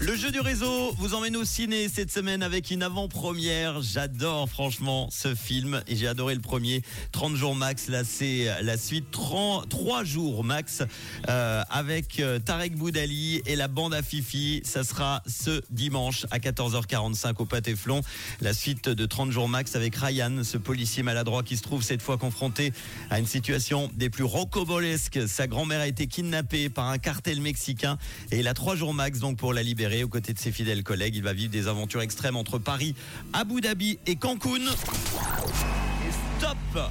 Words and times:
Le 0.00 0.16
jeu 0.16 0.30
du 0.30 0.40
réseau 0.40 0.92
vous 0.96 1.14
emmène 1.14 1.36
au 1.36 1.44
ciné 1.44 1.88
cette 1.88 2.10
semaine 2.10 2.42
avec 2.42 2.70
une 2.70 2.82
avant-première. 2.82 3.82
J'adore 3.82 4.48
franchement 4.48 5.08
ce 5.10 5.34
film 5.34 5.82
et 5.86 5.96
j'ai 5.96 6.06
adoré 6.06 6.34
le 6.34 6.40
premier. 6.40 6.82
30 7.12 7.36
jours 7.36 7.54
max, 7.54 7.88
là 7.88 8.04
c'est 8.04 8.46
la 8.62 8.78
suite. 8.78 9.10
30, 9.10 9.68
3 9.68 10.04
jours 10.04 10.44
max 10.44 10.82
euh, 11.28 11.62
avec 11.68 12.20
euh, 12.20 12.38
Tarek 12.38 12.76
Boudali 12.76 13.42
et 13.44 13.56
la 13.56 13.68
bande 13.68 13.92
à 13.92 14.02
Fifi. 14.02 14.62
Ça 14.64 14.84
sera 14.84 15.22
ce 15.26 15.62
dimanche 15.70 16.26
à 16.30 16.38
14h45 16.38 17.34
au 17.38 17.44
Pâté-Flon. 17.44 18.00
La 18.40 18.54
suite 18.54 18.88
de 18.88 19.04
30 19.04 19.30
jours 19.30 19.48
max 19.48 19.76
avec 19.76 19.96
Ryan, 19.96 20.42
ce 20.42 20.58
policier 20.58 21.02
maladroit 21.02 21.42
qui 21.42 21.56
se 21.56 21.62
trouve 21.62 21.82
cette 21.82 22.02
fois 22.02 22.16
confronté 22.16 22.72
à 23.10 23.18
une 23.18 23.26
situation 23.26 23.90
des 23.94 24.10
plus 24.10 24.24
rocobolesques. 24.24 25.28
Sa 25.28 25.46
grand-mère 25.46 25.80
a 25.80 25.86
été 25.86 26.06
kidnappée 26.06 26.70
par 26.70 26.86
un 26.86 26.98
cartel 26.98 27.40
mexicain 27.40 27.98
et 28.30 28.38
il 28.38 28.48
a 28.48 28.54
3 28.54 28.76
jours 28.76 28.94
max 28.94 29.18
donc 29.18 29.36
pour 29.36 29.52
la 29.52 29.62
libérer. 29.68 30.02
Aux 30.02 30.08
côtés 30.08 30.32
de 30.32 30.38
ses 30.38 30.50
fidèles 30.50 30.82
collègues, 30.82 31.16
il 31.16 31.22
va 31.22 31.34
vivre 31.34 31.50
des 31.50 31.68
aventures 31.68 32.00
extrêmes 32.00 32.36
entre 32.36 32.58
Paris, 32.58 32.94
Abu 33.34 33.60
Dhabi 33.60 33.98
et 34.06 34.16
Cancun. 34.16 34.56
Et 34.56 36.12
stop 36.38 36.90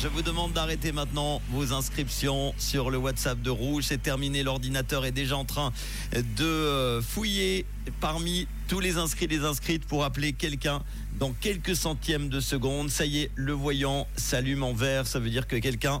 je 0.00 0.08
vous 0.08 0.22
demande 0.22 0.52
d'arrêter 0.52 0.90
maintenant 0.90 1.40
vos 1.50 1.72
inscriptions 1.72 2.54
sur 2.58 2.90
le 2.90 2.98
WhatsApp 2.98 3.40
de 3.40 3.50
Rouge. 3.50 3.84
C'est 3.86 4.02
terminé, 4.02 4.42
l'ordinateur 4.42 5.04
est 5.04 5.12
déjà 5.12 5.36
en 5.36 5.44
train 5.44 5.72
de 6.12 6.44
euh, 6.44 7.00
fouiller 7.00 7.66
parmi 8.00 8.48
tous 8.66 8.80
les 8.80 8.96
inscrits 8.96 9.26
et 9.26 9.28
les 9.28 9.44
inscrites 9.44 9.84
pour 9.84 10.02
appeler 10.02 10.32
quelqu'un 10.32 10.82
dans 11.20 11.30
quelques 11.30 11.76
centièmes 11.76 12.30
de 12.30 12.40
seconde. 12.40 12.90
Ça 12.90 13.06
y 13.06 13.20
est, 13.20 13.30
le 13.36 13.52
voyant 13.52 14.08
s'allume 14.16 14.64
en 14.64 14.72
vert, 14.72 15.06
ça 15.06 15.20
veut 15.20 15.30
dire 15.30 15.46
que 15.46 15.54
quelqu'un 15.54 16.00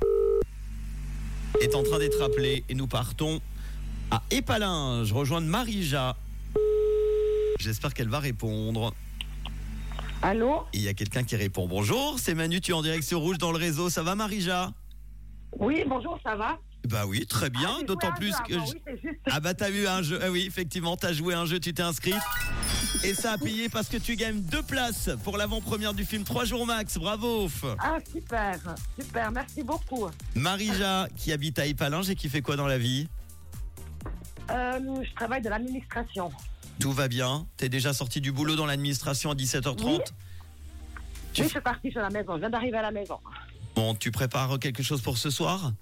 est 1.60 1.76
en 1.76 1.84
train 1.84 2.00
d'être 2.00 2.22
appelé 2.22 2.64
et 2.68 2.74
nous 2.74 2.88
partons 2.88 3.40
à 4.12 4.22
Épalinges, 4.30 5.10
rejoindre 5.12 5.46
Marija. 5.46 6.16
J'espère 7.58 7.94
qu'elle 7.94 8.10
va 8.10 8.20
répondre. 8.20 8.92
Allô 10.20 10.64
Il 10.74 10.82
y 10.82 10.88
a 10.88 10.94
quelqu'un 10.94 11.24
qui 11.24 11.34
répond. 11.34 11.66
Bonjour, 11.66 12.18
c'est 12.18 12.34
Manu, 12.34 12.60
tu 12.60 12.72
es 12.72 12.74
en 12.74 12.82
direct 12.82 13.04
sur 13.04 13.20
Rouge 13.20 13.38
dans 13.38 13.52
le 13.52 13.58
réseau. 13.58 13.88
Ça 13.88 14.02
va 14.02 14.14
Marija? 14.14 14.70
Oui, 15.58 15.82
bonjour, 15.86 16.18
ça 16.22 16.36
va? 16.36 16.58
Bah 16.88 17.06
oui, 17.06 17.24
très 17.26 17.48
bien, 17.48 17.76
Ah, 17.80 17.84
d'autant 17.84 18.12
plus 18.12 18.34
que... 18.46 18.54
avant, 18.54 18.64
oui, 18.66 18.92
juste. 19.02 19.18
Ah 19.30 19.40
bah 19.40 19.54
t'as 19.54 19.70
eu 19.70 19.86
un 19.86 20.02
jeu, 20.02 20.18
ah 20.20 20.30
oui 20.32 20.44
effectivement 20.48 20.96
t'as 20.96 21.12
joué 21.12 21.32
un 21.32 21.46
jeu, 21.46 21.60
tu 21.60 21.72
t'es 21.72 21.82
inscrite 21.82 22.16
et 23.04 23.14
ça 23.14 23.32
a 23.32 23.38
payé 23.38 23.68
parce 23.68 23.88
que 23.88 23.96
tu 23.98 24.16
gagnes 24.16 24.40
deux 24.40 24.62
places 24.64 25.10
pour 25.22 25.36
l'avant-première 25.38 25.94
du 25.94 26.04
film 26.04 26.24
3 26.24 26.44
jours 26.44 26.66
max, 26.66 26.98
bravo 26.98 27.48
Ah, 27.78 27.98
super, 28.12 28.58
super, 29.00 29.30
merci 29.30 29.62
beaucoup. 29.62 30.08
Marija 30.34 31.06
qui 31.16 31.30
habite 31.30 31.60
à 31.60 31.66
Épalinges 31.66 32.10
et 32.10 32.16
qui 32.16 32.28
fait 32.28 32.42
quoi 32.42 32.56
dans 32.56 32.66
la 32.66 32.78
vie? 32.78 33.06
Je 34.48 35.14
travaille 35.14 35.42
de 35.42 35.48
l'administration. 35.48 36.30
Tout 36.80 36.92
va 36.92 37.08
bien, 37.08 37.46
t'es 37.56 37.68
déjà 37.68 37.92
sorti 37.92 38.20
du 38.20 38.32
boulot 38.32 38.56
dans 38.56 38.66
l'administration 38.66 39.30
à 39.30 39.34
17h30 39.34 39.84
Oui. 39.84 39.98
Tu 41.32 41.42
Oui, 41.42 41.46
f- 41.46 41.48
je 41.48 41.48
suis 41.48 41.60
partie 41.60 41.90
sur 41.90 42.00
la 42.00 42.10
maison, 42.10 42.34
je 42.34 42.40
viens 42.40 42.50
d'arriver 42.50 42.76
à 42.78 42.82
la 42.82 42.90
maison. 42.90 43.18
Bon, 43.74 43.94
tu 43.94 44.10
prépares 44.10 44.58
quelque 44.58 44.82
chose 44.82 45.00
pour 45.00 45.16
ce 45.18 45.30
soir? 45.30 45.72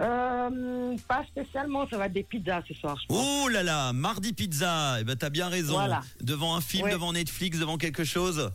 Euh, 0.00 0.96
pas 1.08 1.24
spécialement, 1.26 1.86
ça 1.88 1.98
va 1.98 2.06
être 2.06 2.12
des 2.12 2.22
pizzas 2.22 2.62
ce 2.68 2.74
soir. 2.74 2.96
je 3.02 3.06
pense. 3.08 3.18
Oh 3.44 3.48
là 3.48 3.62
là, 3.64 3.92
mardi 3.92 4.32
pizza, 4.32 4.98
eh 5.00 5.04
ben 5.04 5.16
t'as 5.16 5.28
bien 5.30 5.48
raison. 5.48 5.72
Voilà. 5.74 6.00
Devant 6.20 6.54
un 6.54 6.60
film, 6.60 6.84
Ouais. 6.84 6.92
devant 6.92 7.12
Netflix, 7.12 7.58
devant 7.58 7.76
quelque 7.78 8.04
chose 8.04 8.52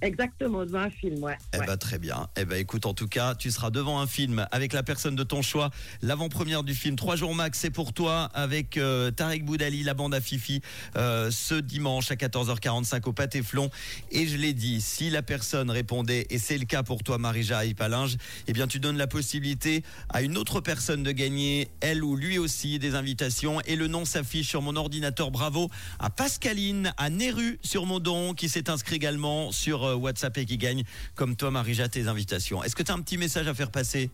Exactement, 0.00 0.64
devant 0.64 0.80
un 0.80 0.90
film, 0.90 1.22
ouais. 1.22 1.36
Eh 1.54 1.58
ouais. 1.58 1.66
ben 1.66 1.76
très 1.76 1.98
bien. 1.98 2.28
Eh 2.36 2.44
ben 2.44 2.58
écoute, 2.58 2.86
en 2.86 2.94
tout 2.94 3.08
cas, 3.08 3.34
tu 3.34 3.50
seras 3.50 3.70
devant 3.70 4.00
un 4.00 4.06
film 4.06 4.46
avec 4.52 4.72
la 4.72 4.82
personne 4.82 5.16
de 5.16 5.22
ton 5.24 5.42
choix. 5.42 5.70
L'avant-première 6.02 6.62
du 6.62 6.74
film 6.74 6.96
3 6.96 7.16
jours 7.16 7.34
max, 7.34 7.58
c'est 7.58 7.70
pour 7.70 7.92
toi 7.92 8.30
avec 8.34 8.76
euh, 8.76 9.10
Tarek 9.10 9.44
Boudali, 9.44 9.82
la 9.82 9.94
bande 9.94 10.14
à 10.14 10.20
Fifi, 10.20 10.60
euh, 10.96 11.30
ce 11.30 11.54
dimanche 11.54 12.10
à 12.10 12.14
14h45 12.14 13.08
au 13.08 13.12
Pâté-Flon. 13.12 13.70
Et 14.12 14.26
je 14.26 14.36
l'ai 14.36 14.52
dit, 14.52 14.80
si 14.80 15.10
la 15.10 15.22
personne 15.22 15.70
répondait, 15.70 16.26
et 16.30 16.38
c'est 16.38 16.58
le 16.58 16.64
cas 16.64 16.82
pour 16.82 17.02
toi, 17.02 17.18
Marija 17.18 17.64
Ipalinge, 17.64 18.16
eh 18.46 18.52
bien 18.52 18.66
tu 18.66 18.78
donnes 18.78 18.98
la 18.98 19.06
possibilité 19.06 19.82
à 20.10 20.22
une 20.22 20.38
autre 20.38 20.60
personne 20.60 21.02
de 21.02 21.10
gagner, 21.10 21.68
elle 21.80 22.04
ou 22.04 22.16
lui 22.16 22.38
aussi, 22.38 22.78
des 22.78 22.94
invitations. 22.94 23.60
Et 23.62 23.74
le 23.74 23.88
nom 23.88 24.04
s'affiche 24.04 24.48
sur 24.48 24.62
mon 24.62 24.76
ordinateur. 24.76 25.30
Bravo 25.30 25.70
à 25.98 26.10
Pascaline, 26.10 26.92
à 26.96 27.10
Neru 27.10 27.58
sur 27.62 27.86
mon 27.86 27.98
don, 27.98 28.34
qui 28.34 28.48
s'est 28.48 28.70
inscrit 28.70 28.96
également 28.96 29.50
sur 29.50 29.87
euh, 29.88 29.94
WhatsApp 29.94 30.36
et 30.38 30.44
qui 30.46 30.58
gagne, 30.58 30.84
comme 31.14 31.36
toi, 31.36 31.50
Marija, 31.50 31.88
tes 31.88 32.06
invitations. 32.08 32.62
Est-ce 32.62 32.76
que 32.76 32.82
tu 32.82 32.90
as 32.92 32.94
un 32.94 33.00
petit 33.00 33.18
message 33.18 33.46
à 33.48 33.54
faire 33.54 33.70
passer? 33.70 34.10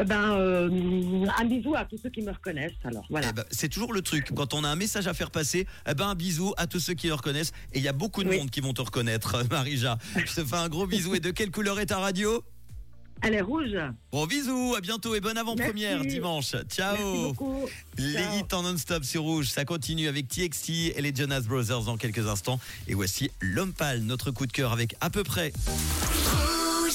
Eh 0.00 0.04
ben, 0.04 0.32
euh, 0.38 1.26
un 1.38 1.44
bisou 1.44 1.74
à 1.74 1.84
tous 1.84 1.98
ceux 2.02 2.08
qui 2.10 2.22
me 2.22 2.30
reconnaissent, 2.32 2.72
alors, 2.84 3.04
voilà. 3.10 3.28
Eh 3.30 3.32
ben, 3.34 3.44
C'est 3.50 3.68
toujours 3.68 3.92
le 3.92 4.00
truc. 4.00 4.30
Quand 4.34 4.54
on 4.54 4.64
a 4.64 4.68
un 4.68 4.76
message 4.76 5.06
à 5.08 5.12
faire 5.14 5.30
passer, 5.30 5.66
eh 5.86 5.94
ben, 5.94 6.08
un 6.08 6.14
bisou 6.14 6.54
à 6.56 6.66
tous 6.66 6.80
ceux 6.80 6.94
qui 6.94 7.08
le 7.08 7.14
reconnaissent. 7.14 7.52
Et 7.72 7.78
il 7.78 7.84
y 7.84 7.88
a 7.88 7.92
beaucoup 7.92 8.22
de 8.24 8.28
Oui. 8.30 8.38
monde 8.38 8.50
qui 8.50 8.60
vont 8.60 8.72
te 8.72 8.80
reconnaître, 8.80 9.44
Marija. 9.50 9.98
Je 10.16 10.32
te 10.34 10.44
fais 10.44 10.56
un 10.56 10.68
gros 10.68 10.86
bisou. 10.86 11.14
Et 11.16 11.20
de 11.20 11.30
quelle 11.32 11.50
couleur 11.50 11.78
est 11.80 11.86
ta 11.86 11.98
radio? 11.98 12.42
Elle 13.22 13.34
est 13.34 13.40
rouge. 13.40 13.76
Bon 14.12 14.26
bisous, 14.26 14.74
à 14.76 14.80
bientôt 14.80 15.14
et 15.14 15.20
bonne 15.20 15.36
avant-première 15.36 16.04
dimanche. 16.04 16.54
Ciao. 16.68 17.34
Les 17.98 18.12
Ciao. 18.14 18.38
hits 18.38 18.54
en 18.54 18.62
non-stop 18.62 19.04
sur 19.04 19.22
Rouge, 19.22 19.48
ça 19.48 19.64
continue 19.64 20.08
avec 20.08 20.28
TXT 20.28 20.70
et 20.96 21.02
les 21.02 21.14
Jonas 21.14 21.42
Brothers 21.42 21.82
dans 21.82 21.96
quelques 21.96 22.26
instants. 22.26 22.58
Et 22.88 22.94
voici 22.94 23.30
L'Homme 23.40 23.72
Pâle, 23.72 24.00
notre 24.00 24.30
coup 24.30 24.46
de 24.46 24.52
cœur 24.52 24.72
avec 24.72 24.94
à 25.00 25.10
peu 25.10 25.22
près. 25.22 25.52